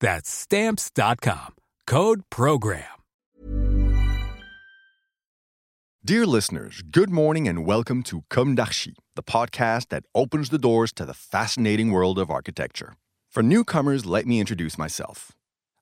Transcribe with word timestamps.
That's 0.00 0.30
stamps.com. 0.30 1.54
Code 1.86 2.22
program. 2.30 2.84
Dear 6.04 6.24
listeners, 6.24 6.82
good 6.82 7.10
morning 7.10 7.48
and 7.48 7.66
welcome 7.66 8.04
to 8.04 8.22
Com 8.30 8.54
d'Archi, 8.54 8.94
the 9.16 9.24
podcast 9.24 9.88
that 9.88 10.04
opens 10.14 10.50
the 10.50 10.58
doors 10.58 10.92
to 10.92 11.04
the 11.04 11.14
fascinating 11.14 11.90
world 11.90 12.16
of 12.16 12.30
architecture. 12.30 12.94
For 13.28 13.42
newcomers, 13.42 14.06
let 14.06 14.24
me 14.24 14.38
introduce 14.38 14.78
myself. 14.78 15.32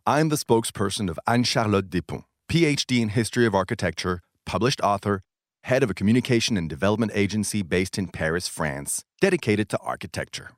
I'm 0.07 0.31
the 0.31 0.37
spokesperson 0.37 1.11
of 1.11 1.19
Anne 1.27 1.45
Charlotte 1.45 1.91
Despont, 1.91 2.25
PhD 2.51 3.03
in 3.03 3.11
History 3.11 3.45
of 3.45 3.55
Architecture, 3.55 4.23
published 4.47 4.81
author, 4.81 5.21
head 5.65 5.83
of 5.83 5.91
a 5.91 5.95
communication 5.95 6.57
and 6.57 6.71
development 6.71 7.13
agency 7.15 7.63
based 7.63 7.99
in 7.99 8.09
Paris, 8.09 8.49
France, 8.49 9.05
dedicated 9.21 9.69
to 9.69 9.79
architecture. 9.79 10.53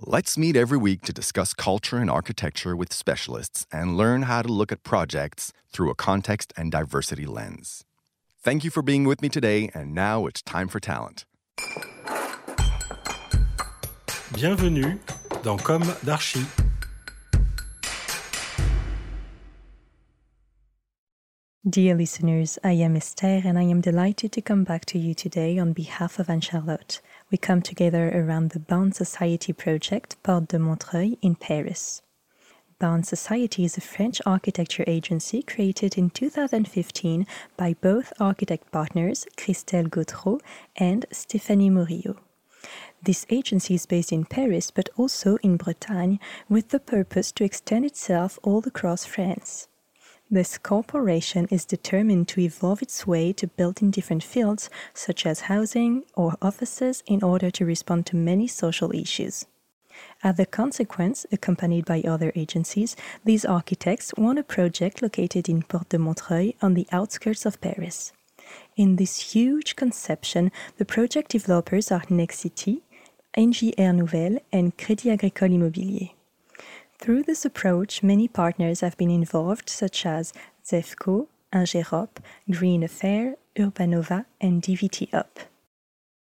Let's 0.00 0.36
meet 0.36 0.56
every 0.56 0.76
week 0.76 1.02
to 1.02 1.12
discuss 1.12 1.54
culture 1.54 1.98
and 1.98 2.10
architecture 2.10 2.74
with 2.74 2.92
specialists 2.92 3.64
and 3.70 3.96
learn 3.96 4.22
how 4.22 4.42
to 4.42 4.48
look 4.48 4.72
at 4.72 4.82
projects 4.82 5.52
through 5.72 5.88
a 5.88 5.94
context 5.94 6.52
and 6.56 6.72
diversity 6.72 7.26
lens. 7.26 7.84
Thank 8.42 8.64
you 8.64 8.70
for 8.72 8.82
being 8.82 9.04
with 9.04 9.22
me 9.22 9.28
today, 9.28 9.70
and 9.72 9.94
now 9.94 10.26
it's 10.26 10.42
time 10.42 10.66
for 10.66 10.80
talent. 10.80 11.26
Bienvenue 14.34 14.98
dans 15.44 15.62
Com 15.62 15.82
d'Archi. 16.02 16.63
Dear 21.66 21.94
listeners, 21.94 22.58
I 22.62 22.72
am 22.72 22.94
Esther 22.94 23.40
and 23.42 23.58
I 23.58 23.62
am 23.62 23.80
delighted 23.80 24.32
to 24.32 24.42
come 24.42 24.64
back 24.64 24.84
to 24.84 24.98
you 24.98 25.14
today 25.14 25.58
on 25.58 25.72
behalf 25.72 26.18
of 26.18 26.28
Anne 26.28 26.42
Charlotte. 26.42 27.00
We 27.30 27.38
come 27.38 27.62
together 27.62 28.10
around 28.10 28.50
the 28.50 28.60
Bond 28.60 28.94
Society 28.94 29.54
project 29.54 30.22
Porte 30.22 30.48
de 30.48 30.58
Montreuil 30.58 31.16
in 31.22 31.36
Paris. 31.36 32.02
Bond 32.78 33.06
Society 33.06 33.64
is 33.64 33.78
a 33.78 33.80
French 33.80 34.20
architecture 34.26 34.84
agency 34.86 35.42
created 35.42 35.96
in 35.96 36.10
2015 36.10 37.26
by 37.56 37.72
both 37.80 38.12
architect 38.20 38.70
partners 38.70 39.24
Christelle 39.38 39.88
Gautreau 39.88 40.40
and 40.76 41.06
Stéphanie 41.14 41.72
Morio. 41.72 42.16
This 43.02 43.24
agency 43.30 43.76
is 43.76 43.86
based 43.86 44.12
in 44.12 44.26
Paris 44.26 44.70
but 44.70 44.90
also 44.98 45.36
in 45.36 45.56
Bretagne 45.56 46.18
with 46.46 46.68
the 46.68 46.80
purpose 46.80 47.32
to 47.32 47.44
extend 47.44 47.86
itself 47.86 48.38
all 48.42 48.62
across 48.66 49.06
France. 49.06 49.68
This 50.30 50.58
corporation 50.58 51.46
is 51.50 51.64
determined 51.64 52.28
to 52.28 52.40
evolve 52.40 52.82
its 52.82 53.06
way 53.06 53.32
to 53.34 53.46
build 53.46 53.82
in 53.82 53.90
different 53.90 54.24
fields, 54.24 54.70
such 54.94 55.26
as 55.26 55.40
housing 55.52 56.04
or 56.14 56.36
offices, 56.40 57.02
in 57.06 57.22
order 57.22 57.50
to 57.50 57.66
respond 57.66 58.06
to 58.06 58.16
many 58.16 58.46
social 58.46 58.92
issues. 58.94 59.46
As 60.22 60.38
a 60.38 60.46
consequence, 60.46 61.24
accompanied 61.30 61.84
by 61.84 62.00
other 62.02 62.32
agencies, 62.34 62.96
these 63.24 63.44
architects 63.44 64.12
won 64.16 64.38
a 64.38 64.42
project 64.42 65.02
located 65.02 65.48
in 65.48 65.62
Porte 65.62 65.90
de 65.90 65.98
Montreuil 65.98 66.54
on 66.60 66.74
the 66.74 66.88
outskirts 66.90 67.46
of 67.46 67.60
Paris. 67.60 68.12
In 68.76 68.96
this 68.96 69.34
huge 69.34 69.76
conception, 69.76 70.50
the 70.78 70.84
project 70.84 71.30
developers 71.30 71.92
are 71.92 72.02
Nexity, 72.10 72.80
Air 73.36 73.92
Nouvelle, 73.92 74.38
and 74.52 74.76
Crédit 74.76 75.12
Agricole 75.12 75.50
Immobilier. 75.50 76.10
Through 77.04 77.24
this 77.24 77.44
approach, 77.44 78.02
many 78.02 78.28
partners 78.28 78.80
have 78.80 78.96
been 78.96 79.10
involved, 79.10 79.68
such 79.68 80.06
as 80.06 80.32
ZEFCO, 80.64 81.26
Ingerop, 81.52 82.08
Green 82.50 82.82
Affair, 82.82 83.36
Urbanova, 83.56 84.24
and 84.40 84.62
DVT 84.62 85.12
Up. 85.12 85.40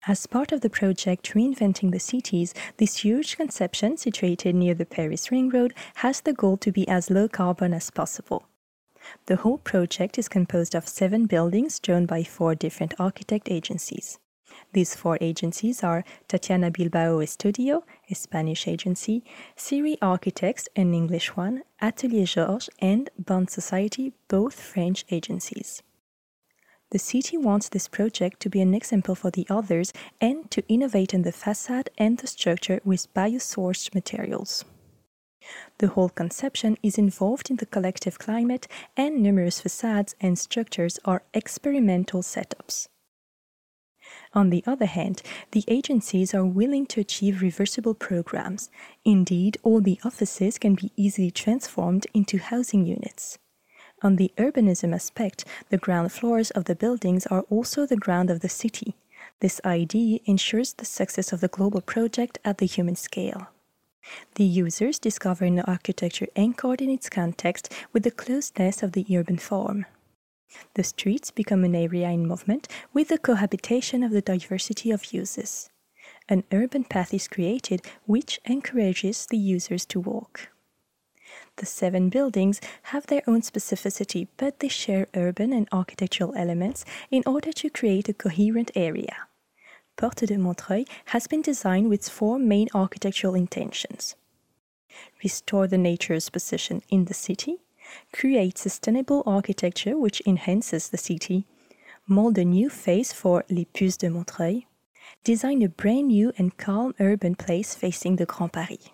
As 0.06 0.28
part 0.28 0.52
of 0.52 0.60
the 0.60 0.70
project 0.70 1.32
Reinventing 1.34 1.94
the 1.94 2.00
Cities, 2.02 2.54
this 2.76 3.06
huge 3.06 3.38
conception, 3.38 3.96
situated 3.96 4.54
near 4.54 4.74
the 4.74 4.86
Paris 4.86 5.32
Ring 5.32 5.48
Road, 5.48 5.74
has 6.04 6.20
the 6.20 6.34
goal 6.34 6.58
to 6.58 6.74
be 6.74 6.86
as 6.90 7.10
low 7.10 7.30
carbon 7.30 7.74
as 7.74 7.90
possible. 7.90 8.44
The 9.28 9.38
whole 9.38 9.60
project 9.60 10.18
is 10.18 10.28
composed 10.28 10.76
of 10.76 10.90
seven 10.90 11.26
buildings 11.26 11.80
drawn 11.80 12.06
by 12.06 12.24
four 12.24 12.54
different 12.54 12.96
architect 13.00 13.50
agencies. 13.50 14.20
These 14.76 14.94
four 14.94 15.18
agencies 15.22 15.86
are 15.86 16.04
Tatiana 16.28 16.70
Bilbao 16.70 17.20
Estudio, 17.20 17.84
a 18.10 18.14
Spanish 18.14 18.68
agency, 18.68 19.24
Siri 19.56 19.98
Architects, 20.02 20.68
an 20.76 20.94
English 20.94 21.38
one, 21.38 21.64
Atelier 21.80 22.26
Georges, 22.26 22.70
and 22.80 23.10
Bond 23.18 23.50
Society, 23.50 24.12
both 24.28 24.60
French 24.60 25.06
agencies. 25.10 25.82
The 26.92 27.00
city 27.00 27.38
wants 27.38 27.70
this 27.70 27.88
project 27.88 28.42
to 28.42 28.50
be 28.50 28.60
an 28.60 28.74
example 28.74 29.16
for 29.16 29.32
the 29.32 29.48
others 29.50 29.94
and 30.20 30.52
to 30.52 30.68
innovate 30.68 31.14
in 31.14 31.22
the 31.22 31.32
facade 31.32 31.90
and 31.98 32.18
the 32.18 32.28
structure 32.28 32.82
with 32.84 33.14
biosourced 33.14 33.96
materials. 33.96 34.66
The 35.78 35.88
whole 35.88 36.10
conception 36.10 36.78
is 36.84 36.98
involved 36.98 37.50
in 37.50 37.56
the 37.56 37.66
collective 37.66 38.20
climate, 38.20 38.68
and 38.98 39.24
numerous 39.24 39.62
facades 39.62 40.16
and 40.20 40.38
structures 40.38 41.00
are 41.06 41.24
experimental 41.34 42.22
setups. 42.22 42.90
On 44.36 44.50
the 44.50 44.64
other 44.68 44.86
hand, 44.86 45.22
the 45.52 45.64
agencies 45.70 46.34
are 46.34 46.46
willing 46.46 46.86
to 46.88 47.00
achieve 47.00 47.42
reversible 47.42 47.94
programs. 47.94 48.70
Indeed, 49.06 49.58
all 49.64 49.80
the 49.80 50.00
offices 50.04 50.58
can 50.58 50.76
be 50.76 50.92
easily 50.98 51.32
transformed 51.32 52.06
into 52.14 52.38
housing 52.38 52.86
units. 52.86 53.40
On 54.02 54.18
the 54.18 54.34
urbanism 54.38 54.94
aspect, 54.94 55.46
the 55.70 55.78
ground 55.78 56.12
floors 56.12 56.52
of 56.52 56.66
the 56.66 56.76
buildings 56.76 57.26
are 57.28 57.46
also 57.50 57.86
the 57.86 57.96
ground 57.96 58.30
of 58.30 58.42
the 58.42 58.50
city. 58.50 58.96
This 59.40 59.62
idea 59.64 60.20
ensures 60.26 60.74
the 60.74 60.86
success 60.86 61.32
of 61.32 61.40
the 61.40 61.48
global 61.48 61.80
project 61.80 62.38
at 62.44 62.58
the 62.58 62.66
human 62.66 62.98
scale. 62.98 63.48
The 64.36 64.44
users 64.44 65.00
discover 65.00 65.46
an 65.46 65.62
architecture 65.62 66.28
anchored 66.36 66.82
in 66.82 66.90
its 66.90 67.10
context 67.10 67.74
with 67.94 68.04
the 68.04 68.12
closeness 68.12 68.84
of 68.84 68.92
the 68.92 69.06
urban 69.16 69.38
form. 69.38 69.86
The 70.76 70.84
streets 70.84 71.32
become 71.32 71.64
an 71.64 71.76
area 71.76 72.10
in 72.10 72.28
movement 72.28 72.68
with 72.94 73.10
the 73.10 73.18
cohabitation 73.18 74.04
of 74.04 74.12
the 74.12 74.22
diversity 74.22 74.92
of 74.92 75.14
uses. 75.14 75.70
An 76.30 76.44
urban 76.52 76.84
path 76.84 77.14
is 77.14 77.28
created 77.28 77.82
which 78.06 78.40
encourages 78.46 79.26
the 79.26 79.38
users 79.38 79.86
to 79.88 80.00
walk. 80.00 80.50
The 81.58 81.66
seven 81.66 82.10
buildings 82.10 82.62
have 82.84 83.08
their 83.08 83.24
own 83.28 83.42
specificity, 83.42 84.28
but 84.38 84.60
they 84.60 84.68
share 84.68 85.08
urban 85.16 85.54
and 85.54 85.68
architectural 85.72 86.36
elements 86.36 86.86
in 87.10 87.24
order 87.26 87.52
to 87.54 87.70
create 87.70 88.10
a 88.10 88.14
coherent 88.14 88.72
area. 88.76 89.28
Porte 89.98 90.28
de 90.28 90.38
Montreuil 90.38 90.86
has 91.06 91.28
been 91.28 91.42
designed 91.42 91.90
with 91.90 92.10
four 92.10 92.38
main 92.38 92.68
architectural 92.74 93.36
intentions 93.36 94.16
restore 95.24 95.68
the 95.68 95.78
nature's 95.78 96.30
position 96.30 96.82
in 96.90 97.06
the 97.06 97.14
city, 97.14 97.58
create 98.12 98.58
sustainable 98.58 99.24
architecture 99.26 99.98
which 99.98 100.22
enhances 100.26 100.90
the 100.90 100.98
city, 100.98 101.46
mold 102.08 102.38
a 102.38 102.46
new 102.46 102.70
face 102.70 103.12
for 103.12 103.44
Les 103.50 103.66
Puces 103.66 103.98
de 103.98 104.10
Montreuil, 104.10 104.64
design 105.24 105.62
a 105.62 105.70
brand 105.70 106.08
new 106.08 106.32
and 106.38 106.58
calm 106.58 106.94
urban 107.00 107.36
place 107.36 107.76
facing 107.76 108.16
the 108.16 108.26
Grand 108.26 108.54
Paris. 108.54 108.90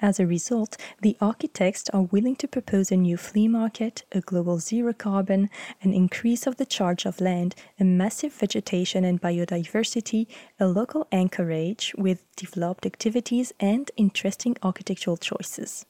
As 0.00 0.18
a 0.18 0.26
result, 0.26 0.76
the 1.00 1.16
architects 1.20 1.88
are 1.90 2.02
willing 2.02 2.34
to 2.36 2.48
propose 2.48 2.90
a 2.90 2.96
new 2.96 3.16
flea 3.16 3.46
market, 3.46 4.04
a 4.10 4.20
global 4.20 4.58
zero 4.58 4.92
carbon, 4.92 5.48
an 5.82 5.92
increase 5.92 6.46
of 6.46 6.56
the 6.56 6.66
charge 6.66 7.06
of 7.06 7.20
land, 7.20 7.54
a 7.78 7.84
massive 7.84 8.32
vegetation 8.32 9.04
and 9.04 9.20
biodiversity, 9.20 10.26
a 10.58 10.66
local 10.66 11.06
anchorage 11.12 11.94
with 11.96 12.24
developed 12.34 12.84
activities 12.84 13.52
and 13.60 13.90
interesting 13.96 14.56
architectural 14.62 15.16
choices. 15.16 15.86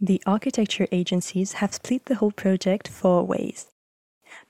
The 0.00 0.22
architecture 0.26 0.86
agencies 0.92 1.54
have 1.54 1.74
split 1.74 2.04
the 2.04 2.14
whole 2.14 2.30
project 2.30 2.86
four 2.86 3.24
ways. 3.24 3.66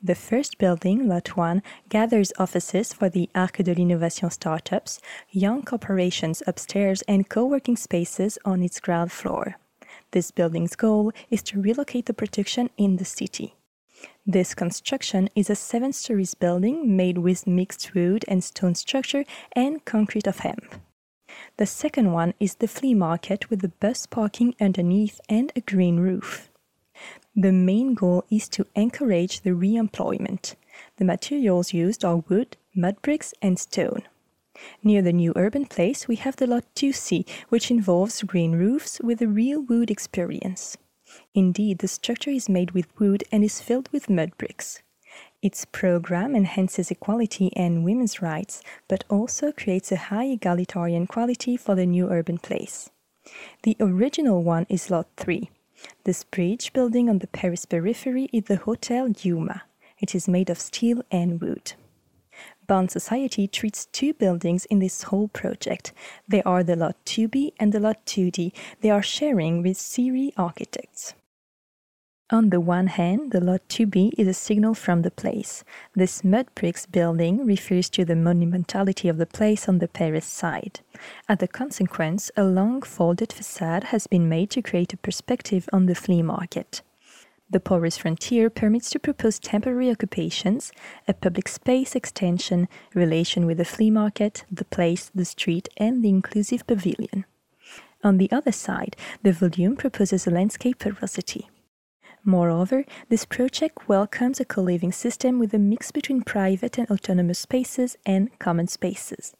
The 0.02 0.14
first 0.14 0.58
building, 0.58 1.08
Lot 1.08 1.38
1, 1.38 1.62
gathers 1.88 2.34
offices 2.38 2.92
for 2.92 3.08
the 3.08 3.30
Arc 3.34 3.56
de 3.56 3.72
l'Innovation 3.72 4.30
startups, 4.30 5.00
young 5.30 5.62
corporations 5.62 6.42
upstairs, 6.46 7.00
and 7.08 7.30
co 7.30 7.46
working 7.46 7.76
spaces 7.76 8.38
on 8.44 8.62
its 8.62 8.78
ground 8.78 9.10
floor. 9.10 9.56
This 10.10 10.30
building's 10.30 10.76
goal 10.76 11.12
is 11.30 11.42
to 11.44 11.62
relocate 11.62 12.06
the 12.06 12.12
production 12.12 12.68
in 12.76 12.96
the 12.96 13.06
city. 13.06 13.54
This 14.26 14.54
construction 14.54 15.30
is 15.34 15.48
a 15.48 15.56
seven 15.56 15.94
stories 15.94 16.34
building 16.34 16.94
made 16.94 17.18
with 17.18 17.46
mixed 17.46 17.94
wood 17.94 18.22
and 18.28 18.44
stone 18.44 18.74
structure 18.74 19.24
and 19.52 19.82
concrete 19.86 20.26
of 20.26 20.40
hemp. 20.40 20.74
The 21.56 21.67
second 21.67 22.12
one 22.12 22.35
is 22.40 22.56
the 22.56 22.69
flea 22.69 22.94
market 22.94 23.50
with 23.50 23.61
the 23.61 23.69
bus 23.81 24.06
parking 24.06 24.55
underneath 24.61 25.20
and 25.29 25.52
a 25.55 25.61
green 25.61 25.99
roof. 25.99 26.50
The 27.37 27.52
main 27.52 27.94
goal 27.94 28.25
is 28.31 28.49
to 28.50 28.67
encourage 28.75 29.40
the 29.43 29.55
re-employment. 29.55 30.56
The 30.96 31.05
materials 31.05 31.73
used 31.73 32.05
are 32.05 32.25
wood, 32.29 32.56
mud 32.75 33.00
bricks, 33.02 33.35
and 33.40 33.58
stone. 33.58 34.02
Near 34.82 35.02
the 35.02 35.12
new 35.12 35.32
urban 35.37 35.67
place, 35.67 36.08
we 36.08 36.17
have 36.17 36.37
the 36.37 36.46
lot 36.49 36.64
2C, 36.75 37.29
which 37.49 37.70
involves 37.70 38.23
green 38.23 38.52
roofs 38.52 39.00
with 39.00 39.23
a 39.23 39.29
real 39.29 39.61
wood 39.61 39.90
experience. 39.90 40.76
Indeed, 41.35 41.79
the 41.79 41.88
structure 41.88 42.31
is 42.31 42.49
made 42.49 42.73
with 42.73 42.99
wood 42.99 43.23
and 43.31 43.44
is 43.44 43.61
filled 43.61 43.88
with 43.93 44.11
mud 44.11 44.37
bricks. 44.37 44.82
Its 45.40 45.64
program 45.67 46.35
enhances 46.35 46.90
equality 46.90 47.52
and 47.55 47.85
women's 47.85 48.20
rights, 48.20 48.61
but 48.88 49.05
also 49.08 49.52
creates 49.52 49.93
a 49.93 49.96
high 49.96 50.25
egalitarian 50.25 51.06
quality 51.06 51.56
for 51.56 51.76
the 51.76 51.87
new 51.87 52.11
urban 52.11 52.38
place. 52.38 52.90
The 53.62 53.76
original 53.79 54.43
one 54.43 54.67
is 54.69 54.90
Lot 54.90 55.06
3. 55.17 55.49
This 56.02 56.25
bridge 56.25 56.73
building 56.73 57.08
on 57.08 57.20
the 57.20 57.29
Paris 57.29 57.64
periphery 57.67 58.29
is 58.32 58.44
the 58.44 58.56
Hotel 58.56 59.08
Yuma. 59.08 59.62
It 60.00 60.14
is 60.14 60.26
made 60.26 60.50
of 60.50 60.58
steel 60.58 61.02
and 61.11 61.40
wood. 61.40 61.75
Bond 62.67 62.90
Society 62.90 63.46
treats 63.46 63.87
two 63.87 64.14
buildings 64.14 64.64
in 64.67 64.81
this 64.81 65.05
whole 65.05 65.29
project. 65.29 65.93
They 66.26 66.43
are 66.43 66.64
the 66.64 66.76
Lot 66.76 66.96
2B 67.06 67.52
and 67.61 67.73
the 67.73 67.81
Lot 67.81 68.05
2D. 68.06 68.52
They 68.81 68.90
are 68.90 69.02
sharing 69.02 69.62
with 69.62 69.76
Siri 69.76 70.32
Architects. 70.37 71.14
On 72.30 72.50
the 72.50 72.60
one 72.60 72.88
hand, 72.88 73.30
the 73.30 73.40
Lot 73.40 73.62
2B 73.70 74.12
is 74.19 74.28
a 74.28 74.34
signal 74.34 74.75
from 74.75 75.00
the 75.00 75.10
place. 75.10 75.64
This 75.94 76.22
mud 76.22 76.46
bricks 76.54 76.84
building 76.84 77.46
refers 77.46 77.88
to 77.90 78.04
the 78.04 78.12
monumentality 78.12 79.08
of 79.08 79.16
the 79.16 79.25
place 79.25 79.66
on 79.66 79.78
the 79.78 79.88
Paris 79.88 80.26
side. 80.26 80.80
As 81.26 81.42
a 81.42 81.48
consequence, 81.48 82.30
a 82.36 82.44
long 82.44 82.82
folded 82.82 83.32
facade 83.32 83.84
has 83.84 84.06
been 84.06 84.28
made 84.28 84.50
to 84.50 84.60
create 84.60 84.92
a 84.92 84.98
perspective 84.98 85.70
on 85.72 85.86
the 85.86 85.94
flea 85.94 86.20
market. 86.20 86.82
The 87.48 87.60
porous 87.60 87.96
frontier 87.96 88.50
permits 88.50 88.90
to 88.90 88.98
propose 88.98 89.38
temporary 89.38 89.90
occupations, 89.90 90.70
a 91.08 91.14
public 91.14 91.48
space 91.48 91.96
extension, 91.96 92.69
relation 92.92 93.46
with 93.46 93.56
the 93.56 93.64
flea 93.64 93.90
market, 93.90 94.44
the 94.52 94.66
place, 94.66 95.10
the 95.14 95.25
street, 95.25 95.70
and 95.78 96.04
the 96.04 96.10
inclusive 96.10 96.66
pavilion. 96.66 97.25
On 98.04 98.19
the 98.19 98.30
other 98.30 98.52
side, 98.52 98.96
the 99.22 99.32
volume 99.32 99.76
proposes 99.76 100.26
a 100.26 100.30
landscape 100.30 100.78
porosity. 100.80 101.48
Moreover, 102.28 102.84
this 103.08 103.25
project 103.25 103.88
welcomes 103.88 104.38
a 104.38 104.44
co 104.44 104.60
living 104.60 104.92
system 104.92 105.38
with 105.38 105.54
a 105.54 105.58
mix 105.58 105.90
between 105.90 106.20
private 106.20 106.76
and 106.76 106.86
autonomous 106.90 107.38
spaces 107.38 107.96
and 108.04 108.38
common 108.38 108.66
spaces. 108.66 109.32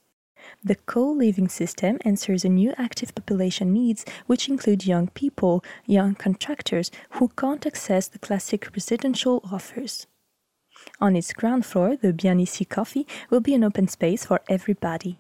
The 0.65 0.77
co 0.77 1.03
living 1.11 1.49
system 1.49 1.99
answers 2.07 2.47
a 2.47 2.49
new 2.49 2.73
active 2.79 3.15
population 3.15 3.75
needs, 3.75 4.07
which 4.27 4.49
include 4.49 4.87
young 4.87 5.09
people, 5.09 5.63
young 5.85 6.15
contractors 6.15 6.91
who 7.11 7.29
can't 7.29 7.67
access 7.67 8.09
the 8.09 8.19
classic 8.19 8.71
residential 8.75 9.43
offers. 9.53 10.07
On 10.99 11.15
its 11.15 11.35
ground 11.35 11.67
floor, 11.67 11.95
the 11.95 12.15
Bien 12.15 12.41
Ici 12.41 12.65
Coffee 12.65 13.07
will 13.29 13.41
be 13.41 13.53
an 13.53 13.65
open 13.65 13.89
space 13.89 14.25
for 14.25 14.41
everybody. 14.49 15.19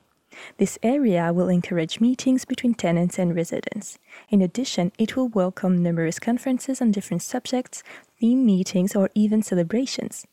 This 0.58 0.79
area 0.82 1.32
will 1.32 1.49
encourage 1.49 2.00
meetings 2.00 2.44
between 2.44 2.75
tenants 2.75 3.19
and 3.19 3.35
residents. 3.35 3.99
In 4.29 4.43
addition, 4.43 4.93
it 4.99 5.17
will 5.17 5.29
welcome 5.29 5.82
numerous 5.82 6.19
conferences 6.19 6.81
on 6.81 6.93
different 6.93 7.23
subjects, 7.23 7.82
theme 8.20 8.44
meetings, 8.44 8.96
or 8.96 9.11
even 9.14 9.43
celebrations. 9.43 10.26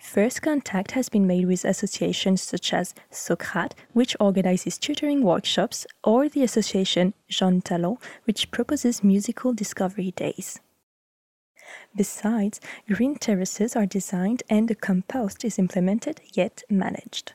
First 0.00 0.40
contact 0.40 0.92
has 0.92 1.10
been 1.10 1.26
made 1.26 1.46
with 1.46 1.64
associations 1.64 2.40
such 2.40 2.72
as 2.72 2.94
Socrate, 3.10 3.74
which 3.92 4.16
organizes 4.18 4.78
tutoring 4.78 5.22
workshops, 5.22 5.86
or 6.02 6.28
the 6.28 6.42
association 6.42 7.12
Jean 7.28 7.60
Talon, 7.60 7.98
which 8.24 8.50
proposes 8.50 9.04
musical 9.04 9.52
discovery 9.52 10.12
days. 10.12 10.58
Besides, 11.94 12.60
green 12.88 13.16
terraces 13.16 13.76
are 13.76 13.86
designed 13.86 14.42
and 14.48 14.68
the 14.68 14.74
compost 14.74 15.44
is 15.44 15.58
implemented 15.58 16.20
yet 16.32 16.62
managed. 16.70 17.34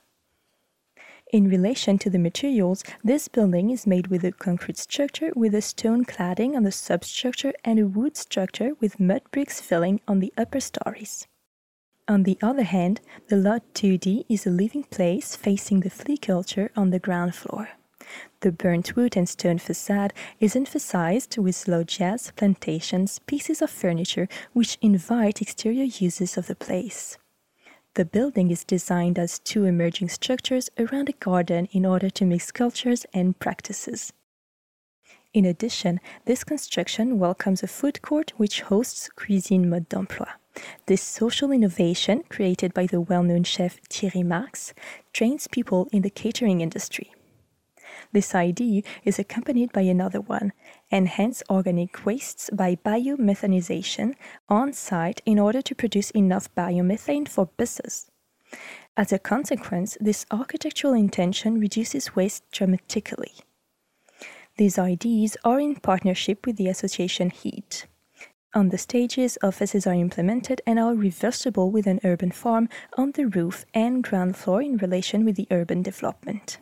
In 1.36 1.50
relation 1.50 1.98
to 1.98 2.10
the 2.10 2.18
materials, 2.18 2.82
this 3.04 3.28
building 3.28 3.70
is 3.70 3.86
made 3.86 4.08
with 4.08 4.24
a 4.24 4.32
concrete 4.32 4.78
structure 4.78 5.34
with 5.36 5.54
a 5.54 5.62
stone 5.62 6.06
cladding 6.06 6.56
on 6.56 6.64
the 6.64 6.72
substructure 6.72 7.52
and 7.66 7.78
a 7.78 7.88
wood 7.88 8.16
structure 8.16 8.72
with 8.80 9.02
mud 9.02 9.22
bricks 9.32 9.60
filling 9.60 10.00
on 10.08 10.20
the 10.20 10.32
upper 10.38 10.62
stories. 10.62 11.28
On 12.08 12.24
the 12.24 12.38
other 12.42 12.64
hand, 12.64 13.02
the 13.28 13.36
Lot 13.36 13.64
2D 13.74 14.24
is 14.30 14.48
a 14.48 14.50
living 14.50 14.84
place 14.84 15.36
facing 15.36 15.82
the 15.82 15.90
flea 15.90 16.16
culture 16.16 16.72
on 16.74 16.92
the 16.92 17.00
ground 17.00 17.36
floor. 17.36 17.68
The 18.40 18.54
burnt 18.54 18.96
wood 18.96 19.18
and 19.18 19.28
stone 19.28 19.58
facade 19.58 20.14
is 20.40 20.56
emphasized 20.56 21.38
with 21.38 21.68
loggias, 21.68 22.32
plantations, 22.38 23.20
pieces 23.20 23.62
of 23.62 23.70
furniture 23.70 24.30
which 24.54 24.78
invite 24.82 25.42
exterior 25.42 25.84
uses 25.84 26.38
of 26.38 26.48
the 26.48 26.56
place. 26.56 27.18
The 27.96 28.04
building 28.04 28.52
is 28.52 28.66
designed 28.66 29.18
as 29.18 29.40
two 29.40 29.64
emerging 29.64 30.10
structures 30.10 30.70
around 30.78 31.08
a 31.08 31.14
garden 31.14 31.70
in 31.72 31.86
order 31.86 32.10
to 32.10 32.26
mix 32.26 32.52
cultures 32.52 33.06
and 33.14 33.40
practices. 33.40 34.12
In 35.34 35.46
addition, 35.46 36.02
this 36.26 36.44
construction 36.44 37.20
welcomes 37.20 37.64
a 37.64 37.68
food 37.68 38.02
court 38.02 38.34
which 38.36 38.64
hosts 38.64 39.10
Cuisine 39.16 39.70
Mode 39.70 39.88
d'Emploi. 39.88 40.28
This 40.88 41.02
social 41.02 41.52
innovation, 41.52 42.24
created 42.28 42.74
by 42.74 42.86
the 42.86 43.00
well 43.00 43.24
known 43.24 43.46
chef 43.46 43.80
Thierry 43.90 44.24
Marx, 44.24 44.74
trains 45.14 45.48
people 45.48 45.88
in 45.94 46.02
the 46.02 46.10
catering 46.10 46.60
industry. 46.60 47.15
This 48.16 48.34
idea 48.34 48.82
is 49.04 49.20
accompanied 49.20 49.74
by 49.74 49.82
another 49.82 50.22
one 50.22 50.54
enhance 50.90 51.44
organic 51.50 52.06
wastes 52.06 52.50
by 52.54 52.78
biomethanization 52.78 54.16
on 54.48 54.72
site 54.72 55.22
in 55.26 55.38
order 55.38 55.62
to 55.64 55.76
produce 55.76 56.12
enough 56.12 56.48
biomethane 56.56 57.28
for 57.28 57.48
buses. 57.58 58.10
As 58.96 59.12
a 59.12 59.20
consequence, 59.20 59.98
this 60.00 60.26
architectural 60.32 60.94
intention 60.94 61.60
reduces 61.60 62.16
waste 62.16 62.50
dramatically. 62.54 63.34
These 64.56 64.80
ideas 64.80 65.36
are 65.44 65.60
in 65.60 65.76
partnership 65.76 66.46
with 66.46 66.56
the 66.56 66.70
association 66.70 67.32
HEAT. 67.32 67.86
On 68.54 68.70
the 68.70 68.78
stages, 68.78 69.38
offices 69.44 69.86
are 69.86 69.94
implemented 69.94 70.62
and 70.66 70.80
are 70.80 70.96
reversible 70.96 71.70
with 71.70 71.86
an 71.86 72.00
urban 72.06 72.32
farm 72.32 72.70
on 72.98 73.12
the 73.12 73.26
roof 73.26 73.66
and 73.74 74.02
ground 74.02 74.38
floor 74.38 74.62
in 74.62 74.78
relation 74.78 75.26
with 75.26 75.36
the 75.36 75.50
urban 75.52 75.82
development. 75.82 76.60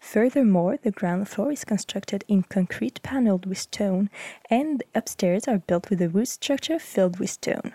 Furthermore, 0.00 0.76
the 0.76 0.90
ground 0.90 1.28
floor 1.28 1.52
is 1.52 1.64
constructed 1.64 2.24
in 2.28 2.44
concrete 2.44 3.02
paneled 3.02 3.46
with 3.46 3.58
stone, 3.58 4.10
and 4.48 4.78
the 4.80 4.98
upstairs 4.98 5.48
are 5.48 5.58
built 5.58 5.90
with 5.90 6.00
a 6.00 6.08
wood 6.08 6.28
structure 6.28 6.78
filled 6.78 7.18
with 7.18 7.30
stone. 7.30 7.74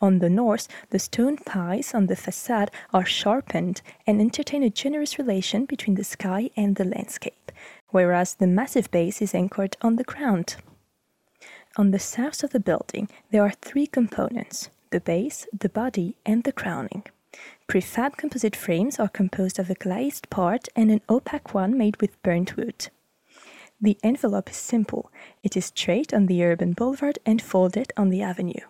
On 0.00 0.18
the 0.18 0.28
north, 0.28 0.68
the 0.90 0.98
stone 0.98 1.36
pies 1.36 1.94
on 1.94 2.06
the 2.06 2.16
facade 2.16 2.70
are 2.92 3.04
sharpened 3.04 3.80
and 4.06 4.20
entertain 4.20 4.62
a 4.62 4.70
generous 4.70 5.18
relation 5.18 5.64
between 5.64 5.94
the 5.94 6.04
sky 6.04 6.50
and 6.56 6.76
the 6.76 6.84
landscape, 6.84 7.52
whereas 7.90 8.34
the 8.34 8.46
massive 8.46 8.90
base 8.90 9.22
is 9.22 9.34
anchored 9.34 9.76
on 9.80 9.96
the 9.96 10.04
ground. 10.04 10.56
On 11.76 11.90
the 11.90 11.98
south 11.98 12.42
of 12.42 12.50
the 12.50 12.60
building, 12.60 13.08
there 13.30 13.42
are 13.42 13.52
three 13.52 13.86
components 13.86 14.68
the 14.90 15.00
base, 15.00 15.46
the 15.58 15.70
body, 15.70 16.16
and 16.26 16.44
the 16.44 16.52
crowning. 16.52 17.04
Prefab 17.66 18.16
composite 18.16 18.56
frames 18.56 19.00
are 19.00 19.08
composed 19.08 19.58
of 19.58 19.70
a 19.70 19.74
glazed 19.74 20.28
part 20.30 20.68
and 20.76 20.90
an 20.90 21.00
opaque 21.08 21.54
one 21.54 21.76
made 21.78 22.00
with 22.00 22.22
burnt 22.22 22.56
wood. 22.56 22.88
The 23.80 23.98
envelope 24.02 24.50
is 24.50 24.56
simple. 24.56 25.10
It 25.42 25.56
is 25.56 25.66
straight 25.66 26.14
on 26.14 26.26
the 26.26 26.44
urban 26.44 26.72
boulevard 26.72 27.18
and 27.24 27.42
folded 27.42 27.92
on 27.96 28.10
the 28.10 28.22
avenue. 28.22 28.66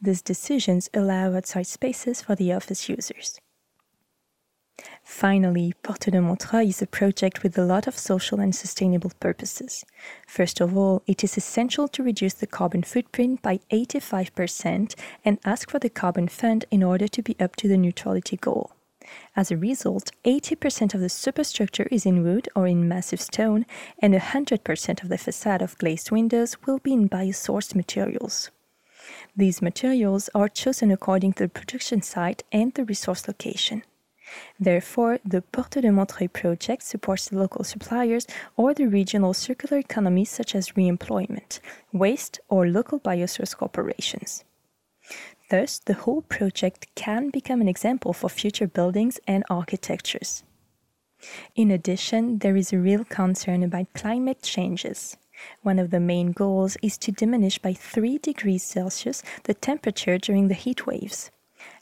These 0.00 0.22
decisions 0.22 0.88
allow 0.94 1.34
outside 1.34 1.66
spaces 1.66 2.22
for 2.22 2.34
the 2.34 2.52
office 2.52 2.88
users. 2.88 3.40
Finally, 5.10 5.74
Porte 5.82 6.12
de 6.12 6.20
Montreuil 6.20 6.68
is 6.68 6.80
a 6.80 6.86
project 6.86 7.42
with 7.42 7.58
a 7.58 7.64
lot 7.64 7.88
of 7.88 7.98
social 7.98 8.38
and 8.38 8.54
sustainable 8.54 9.10
purposes. 9.18 9.84
First 10.26 10.60
of 10.60 10.76
all, 10.76 11.02
it 11.04 11.24
is 11.24 11.36
essential 11.36 11.88
to 11.88 12.04
reduce 12.04 12.34
the 12.34 12.46
carbon 12.46 12.84
footprint 12.84 13.42
by 13.42 13.58
85% 13.72 14.94
and 15.24 15.38
ask 15.44 15.68
for 15.68 15.80
the 15.80 15.90
carbon 15.90 16.28
fund 16.28 16.64
in 16.70 16.84
order 16.84 17.08
to 17.08 17.22
be 17.22 17.36
up 17.40 17.56
to 17.56 17.66
the 17.66 17.76
neutrality 17.76 18.36
goal. 18.36 18.70
As 19.34 19.50
a 19.50 19.56
result, 19.56 20.12
80% 20.24 20.94
of 20.94 21.00
the 21.00 21.08
superstructure 21.08 21.88
is 21.90 22.06
in 22.06 22.22
wood 22.22 22.48
or 22.54 22.68
in 22.68 22.88
massive 22.88 23.20
stone, 23.20 23.66
and 23.98 24.14
100% 24.14 25.02
of 25.02 25.08
the 25.08 25.18
facade 25.18 25.60
of 25.60 25.76
glazed 25.76 26.12
windows 26.12 26.56
will 26.64 26.78
be 26.78 26.92
in 26.92 27.08
biosourced 27.08 27.74
materials. 27.74 28.50
These 29.36 29.60
materials 29.60 30.30
are 30.36 30.48
chosen 30.48 30.92
according 30.92 31.32
to 31.34 31.42
the 31.42 31.48
production 31.48 32.00
site 32.00 32.44
and 32.52 32.72
the 32.72 32.84
resource 32.84 33.26
location. 33.26 33.82
Therefore, 34.58 35.18
the 35.24 35.42
Porte 35.42 35.80
de 35.80 35.90
Montreuil 35.90 36.28
project 36.28 36.82
supports 36.82 37.28
the 37.28 37.38
local 37.38 37.64
suppliers 37.64 38.26
or 38.56 38.74
the 38.74 38.86
regional 38.86 39.34
circular 39.34 39.78
economy 39.78 40.24
such 40.24 40.54
as 40.54 40.70
reemployment, 40.72 41.60
waste, 41.92 42.40
or 42.48 42.68
local 42.68 43.00
biosource 43.00 43.56
corporations. 43.56 44.44
Thus, 45.50 45.78
the 45.78 45.94
whole 45.94 46.22
project 46.22 46.86
can 46.94 47.30
become 47.30 47.60
an 47.60 47.68
example 47.68 48.12
for 48.12 48.28
future 48.28 48.68
buildings 48.68 49.18
and 49.26 49.42
architectures. 49.50 50.44
In 51.56 51.70
addition, 51.70 52.38
there 52.38 52.56
is 52.56 52.72
a 52.72 52.78
real 52.78 53.04
concern 53.04 53.62
about 53.62 53.92
climate 53.94 54.42
changes. 54.42 55.16
One 55.62 55.78
of 55.78 55.90
the 55.90 56.00
main 56.00 56.32
goals 56.32 56.76
is 56.82 56.96
to 56.98 57.12
diminish 57.12 57.58
by 57.58 57.72
3 57.72 58.18
degrees 58.18 58.62
Celsius 58.62 59.22
the 59.44 59.54
temperature 59.54 60.18
during 60.18 60.48
the 60.48 60.54
heat 60.54 60.86
waves. 60.86 61.30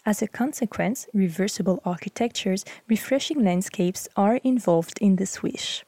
As 0.09 0.23
a 0.23 0.27
consequence, 0.27 1.07
reversible 1.13 1.83
architectures, 1.85 2.65
refreshing 2.89 3.45
landscapes 3.45 4.09
are 4.17 4.37
involved 4.37 4.97
in 5.03 5.17
this 5.17 5.43
wish. 5.43 5.85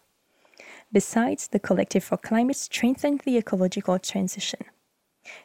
Besides, 0.92 1.48
the 1.48 1.58
Collective 1.58 2.04
for 2.04 2.18
Climate 2.18 2.56
strengthens 2.56 3.22
the 3.24 3.38
ecological 3.38 3.98
transition. 3.98 4.60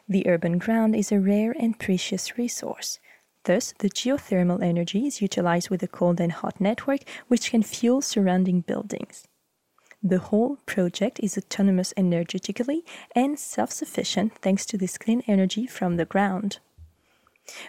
The 0.06 0.26
urban 0.26 0.58
ground 0.58 0.94
is 0.94 1.10
a 1.10 1.18
rare 1.18 1.54
and 1.58 1.78
precious 1.78 2.36
resource. 2.36 2.98
Thus, 3.44 3.72
the 3.78 3.88
geothermal 3.88 4.62
energy 4.62 5.06
is 5.06 5.22
utilized 5.22 5.70
with 5.70 5.82
a 5.82 5.88
cold 5.88 6.20
and 6.20 6.32
hot 6.32 6.60
network 6.60 7.00
which 7.28 7.52
can 7.52 7.62
fuel 7.62 8.02
surrounding 8.02 8.60
buildings. 8.60 9.26
The 10.02 10.18
whole 10.18 10.58
project 10.66 11.18
is 11.22 11.38
autonomous 11.38 11.94
energetically 11.96 12.84
and 13.14 13.38
self 13.38 13.72
sufficient 13.72 14.34
thanks 14.42 14.66
to 14.66 14.76
this 14.76 14.98
clean 14.98 15.22
energy 15.26 15.66
from 15.66 15.96
the 15.96 16.04
ground. 16.04 16.58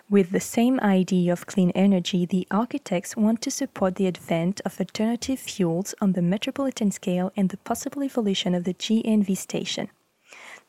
With 0.10 0.32
the 0.32 0.40
same 0.40 0.80
idea 0.80 1.32
of 1.32 1.46
clean 1.46 1.72
energy, 1.72 2.26
the 2.26 2.48
architects 2.50 3.16
want 3.16 3.42
to 3.42 3.52
support 3.52 3.96
the 3.96 4.08
advent 4.08 4.62
of 4.66 4.80
alternative 4.80 5.40
fuels 5.40 5.94
on 6.02 6.14
the 6.14 6.22
metropolitan 6.22 6.92
scale 6.92 7.32
and 7.38 7.50
the 7.50 7.58
possible 7.58 8.04
evolution 8.04 8.56
of 8.56 8.64
the 8.64 8.74
GNV 8.74 9.38
station. 9.38 9.90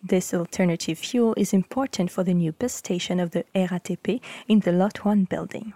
This 0.03 0.33
alternative 0.33 0.99
fuel 0.99 1.35
is 1.37 1.53
important 1.53 2.11
for 2.11 2.23
the 2.23 2.35
new 2.35 2.53
bus 2.53 2.75
station 2.75 3.19
of 3.19 3.31
the 3.31 3.45
RATP 3.55 4.21
in 4.47 4.61
the 4.61 4.73
Lot 4.73 5.05
1 5.05 5.25
building. 5.25 5.73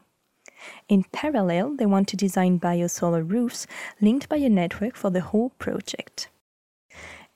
In 0.88 1.04
parallel, 1.04 1.74
they 1.76 1.86
want 1.86 2.08
to 2.08 2.16
design 2.16 2.60
biosolar 2.60 3.28
roofs 3.28 3.66
linked 4.00 4.28
by 4.28 4.36
a 4.36 4.48
network 4.48 4.94
for 4.94 5.10
the 5.10 5.22
whole 5.22 5.50
project. 5.58 6.28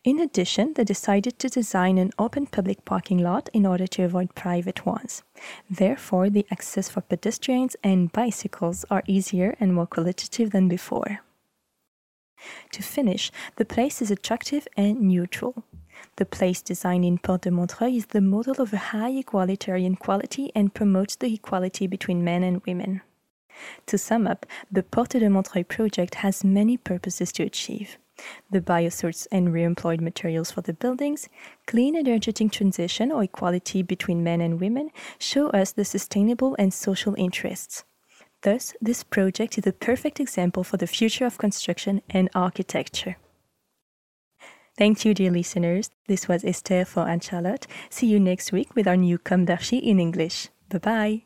In 0.07 0.21
addition, 0.21 0.75
they 0.75 0.85
decided 0.85 1.37
to 1.41 1.49
design 1.49 1.99
an 1.99 2.13
open 2.17 2.47
public 2.47 2.85
parking 2.85 3.19
lot 3.19 3.49
in 3.53 3.67
order 3.67 3.89
to 3.89 4.05
avoid 4.05 4.37
private 4.37 4.87
ones. 4.87 5.25
Therefore, 5.69 6.31
the 6.31 6.47
access 6.49 6.89
for 6.89 7.01
pedestrians 7.01 7.75
and 7.83 8.13
bicycles 8.13 8.85
are 8.89 9.03
easier 9.09 9.57
and 9.59 9.75
more 9.75 9.89
qualitative 9.89 10.53
than 10.53 10.69
before. 10.69 11.23
To 12.71 12.83
finish, 12.85 13.33
the 13.57 13.65
place 13.65 14.01
is 14.01 14.13
attractive 14.13 14.69
and 14.77 15.01
neutral. 15.01 15.65
The 16.19 16.25
place 16.25 16.63
designed 16.63 17.05
in 17.05 17.19
Porte 17.19 17.43
de 17.43 17.51
Montreuil 17.51 17.97
is 17.97 18.07
the 18.07 18.21
model 18.21 18.63
of 18.63 18.73
a 18.73 18.93
high 18.95 19.11
egalitarian 19.11 19.97
quality 19.97 20.53
and 20.55 20.73
promotes 20.73 21.17
the 21.17 21.35
equality 21.35 21.89
between 21.89 22.23
men 22.23 22.45
and 22.45 22.65
women. 22.65 23.01
To 23.87 23.99
sum 23.99 24.29
up, 24.29 24.47
the 24.71 24.85
Porte 24.85 25.19
de 25.19 25.29
Montreuil 25.29 25.65
project 25.65 26.17
has 26.17 26.45
many 26.45 26.77
purposes 26.77 27.33
to 27.33 27.43
achieve 27.43 27.99
the 28.51 28.61
biosource 28.61 29.27
and 29.31 29.49
reemployed 29.49 30.01
materials 30.01 30.51
for 30.51 30.63
the 30.63 30.73
buildings, 30.73 31.29
clean 31.67 31.97
energetic 31.97 32.53
transition 32.53 33.13
or 33.13 33.23
equality 33.23 33.83
between 33.83 34.25
men 34.25 34.41
and 34.41 34.61
women 34.61 34.91
show 35.19 35.49
us 35.51 35.73
the 35.73 35.85
sustainable 35.85 36.57
and 36.59 36.73
social 36.73 37.15
interests. 37.17 37.85
Thus, 38.43 38.75
this 38.81 39.03
project 39.03 39.59
is 39.59 39.67
a 39.67 39.73
perfect 39.73 40.21
example 40.21 40.63
for 40.63 40.77
the 40.77 40.87
future 40.87 41.27
of 41.27 41.39
construction 41.39 42.03
and 42.11 42.29
architecture. 42.35 43.17
Thank 44.79 45.05
you, 45.05 45.15
dear 45.15 45.31
listeners. 45.31 45.91
This 46.07 46.29
was 46.29 46.45
Esther 46.45 46.85
for 46.85 47.09
Anne 47.09 47.21
Charlotte. 47.21 47.67
See 47.89 48.07
you 48.07 48.21
next 48.21 48.53
week 48.53 48.75
with 48.75 48.87
our 48.87 48.97
new 48.97 49.17
Com 49.19 49.47
d'Archi 49.47 49.79
in 49.79 49.99
English. 49.99 50.49
Bye 50.69 50.79
bye. 50.79 51.26